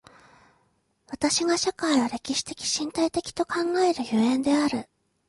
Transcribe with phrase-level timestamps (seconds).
[1.11, 4.89] 私が社会を歴史的身体的と考える所以である。